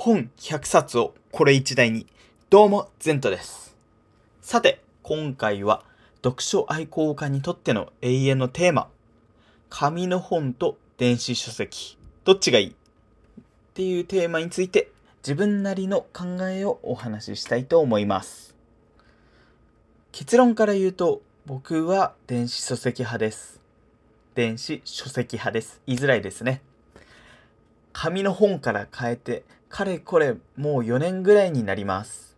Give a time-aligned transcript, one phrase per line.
[0.00, 2.06] 本100冊をこれ一台に。
[2.50, 3.76] どうも、ゼントです。
[4.40, 5.82] さて、今回は
[6.22, 8.86] 読書愛好家にとっての永遠のテーマ。
[9.70, 11.98] 紙の本と電子書籍。
[12.24, 12.68] どっちがいい？
[12.68, 12.74] っ
[13.74, 14.92] ていうテーマについて
[15.24, 18.54] 自分なりの考えをお話ししたいと思います。
[20.12, 23.60] 結論から言うと、僕は電子書籍派です。
[24.36, 25.82] 電子書籍派です。
[25.88, 26.62] 言いづらいですね。
[27.92, 32.36] 紙の本から変えて、かれこれもう4年ぐらいになります。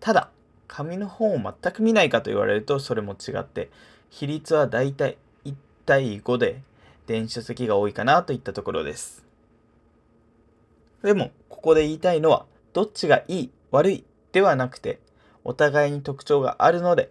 [0.00, 0.30] ただ、
[0.68, 3.70] 紙の本を全く見ないかと言われるとそれも違って、
[4.10, 5.54] 比率はだいたい1
[5.86, 6.62] 対5で
[7.06, 9.24] 電子書籍が多いかなといったところです。
[11.02, 15.00] でも、ここで言いたいのは、どっちがいい、悪いではなくて、
[15.44, 17.10] お互いに特徴があるので、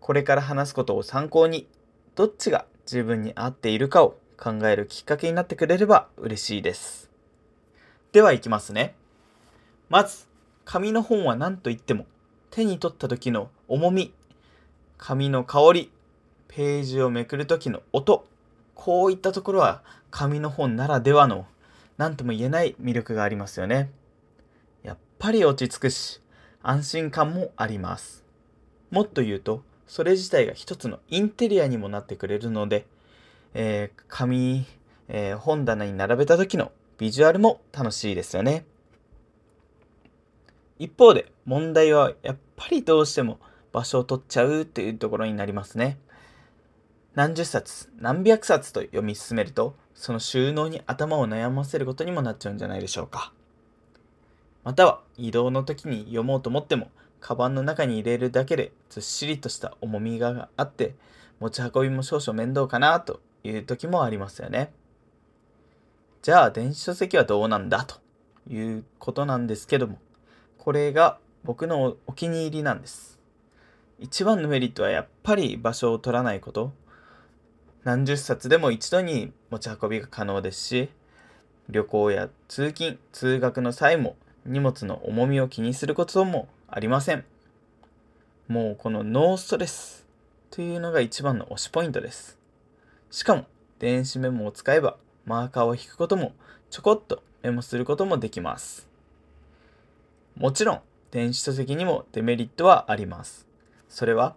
[0.00, 1.66] これから話すことを参考に、
[2.14, 7.13] どっちが自分に合っているかを考えるきっかけになってくれれば嬉しいです。
[8.14, 8.94] では行きますね。
[9.88, 10.28] まず、
[10.64, 12.06] 紙の本は何と言っても、
[12.52, 14.14] 手に取った時の重み、
[14.98, 15.90] 紙の香り、
[16.46, 18.24] ページをめくる時の音、
[18.76, 21.46] こういったところは紙の本ならではの
[21.98, 23.90] 何とも言えない魅力がありますよね。
[24.84, 26.20] やっぱり落ち着くし、
[26.62, 28.22] 安心感もあります。
[28.92, 32.86] もっと言うと、それ自体が一つのインテリアにもなってくれるので、
[33.54, 34.64] えー紙、
[35.08, 38.64] えー本棚に並べた時のビジュアルも楽しいですよね。
[40.78, 43.38] 一方で問題はやっぱりどうしても
[43.72, 45.98] 場所を取っちゃうっていうところになりますね。
[47.14, 53.32] 何十冊、何百冊と読み進めると、その収納に頭を悩ませることにもなっちゃうんじゃないでしょうか。
[54.64, 60.94] または移動の時に読もうと思っても、カバンの中に入れるだけでずっしりとした重みがあって、
[61.38, 64.72] 持ち運びも少々面倒かなという時もありますよね。
[66.24, 67.96] じゃあ電子書籍はどうなんだと
[68.48, 69.98] いうことなんですけども、
[70.56, 73.20] これが僕のお気に入りなんです。
[73.98, 76.72] 一番のメリットはやっぱり場所を取らないこと。
[77.82, 80.88] 何十冊でも一度に持ち運びが可能ですし、
[81.68, 87.26] 旅行や通勤、通学の際も荷物の重みを気にすることもありません。
[88.48, 90.06] もうこのノーストレス
[90.50, 92.38] というのが一番の推しポイントです。
[93.10, 93.44] しかも
[93.78, 96.32] 電子メモを使えばマーカーを引くことも
[96.70, 98.88] ちょこっとメモすることもできます。
[100.36, 100.80] もちろん
[101.10, 103.46] 電子書籍にもデメリットはあります。
[103.88, 104.34] それは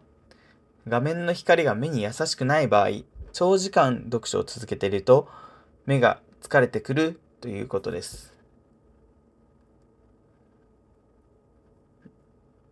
[0.88, 3.03] 画面の光が目に優しくない場合、
[3.34, 5.28] 長時間読書を続けていると
[5.86, 8.34] 目が疲れてくるということです。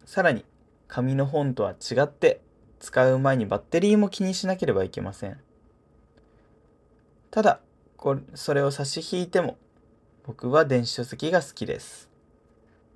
[0.06, 0.46] さらに
[0.88, 2.40] 紙の本とは違って
[2.80, 5.40] 使う前にバッテリーも気にしなければいけません。
[7.32, 7.60] ただ、
[7.98, 9.58] こそれを差し引いても
[10.24, 12.10] 僕は電子書籍が好きです。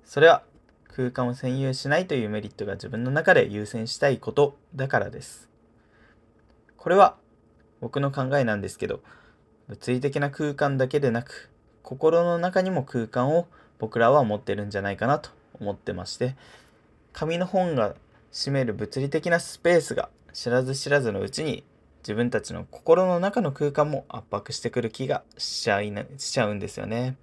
[0.04, 0.42] それは
[0.88, 5.48] 空間を占有しないというメリットが自分の中で優先したいことだからです。
[6.76, 7.16] これは
[7.80, 9.00] 僕の考えなんですけど、
[9.68, 11.50] 物理的な空間だけでなく、
[11.82, 13.46] 心の中にも空間を
[13.78, 15.30] 僕らは持ってるんじゃないかなと
[15.60, 16.36] 思ってまして、
[17.12, 17.94] 紙の本が
[18.32, 21.64] 占める物理的なスペースが知らず知らずのうちに
[22.00, 27.16] 自分たちの心の中の空間も圧迫してくる気がしちゃいなしちゃうんですよね。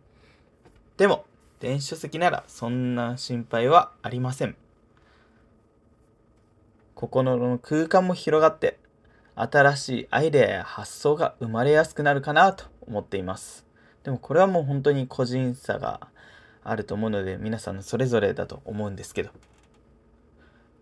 [0.97, 1.25] でも、
[1.59, 4.55] 電子書籍ならそんな心配はありません。
[6.93, 8.79] 心の空間も広がって、
[9.35, 13.65] 新しいアイデアや発想が生まれやすくなるかなと思っています。
[14.03, 16.07] でもこれはもう本当に個人差が
[16.63, 19.29] あると思うので、皆さんのそれぞれだと思うんですけど。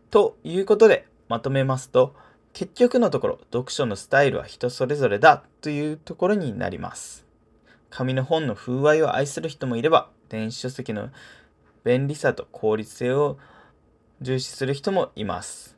[0.10, 2.16] ということで、まとめますと、
[2.56, 7.26] 結局のところ、読書のスタイルは人それぞれだというところになります。
[7.90, 11.10] 紙の本の風合いを愛する人もいれば、電子書籍の
[11.84, 13.38] 便利さと効率性を
[14.22, 15.76] 重視する人もいます。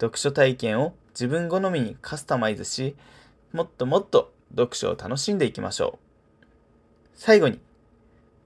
[0.00, 2.96] 読書体験を自分好みにカスタマイズし、
[3.52, 5.98] もっともっと読書を楽しんでいきましょ
[6.42, 6.46] う。
[7.12, 7.60] 最後に、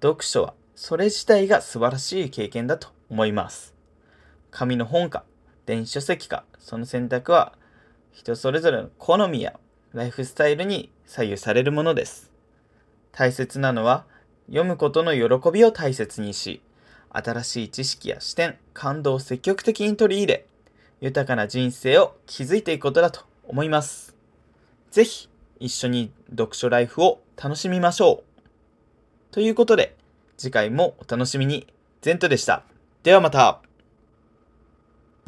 [0.02, 3.76] 読書はそれ自体が素晴らしい経験だと思います。
[4.50, 5.22] 紙の本か、
[5.66, 7.52] 電子書籍か、その選択は
[8.12, 9.58] 人それぞれの好みや
[9.92, 12.30] ライフスタイルに左右されるものです。
[13.12, 14.04] 大切なのは
[14.46, 16.62] 読むことの喜びを大切にし、
[17.10, 20.46] 新しい知識や視点、感動を積極的に取り入れ、
[21.00, 24.14] 豊かな人生を築いていくことだと思います。
[24.90, 25.28] ぜひ
[25.58, 29.32] 一緒に読書ライフを楽しみましょう。
[29.32, 29.96] ということで、
[30.36, 31.66] 次回もお楽しみに。
[32.02, 32.62] ゼントでした。
[33.02, 33.65] ではまた。